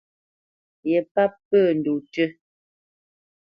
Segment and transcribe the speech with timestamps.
[0.89, 2.27] Ye páp pə́ ndɔ̂ tʉ́.